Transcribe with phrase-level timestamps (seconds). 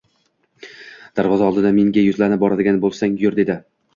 [1.19, 3.59] Darvoza oldida menga yuzlanib, boradigan bo‘lsang, yur, dedi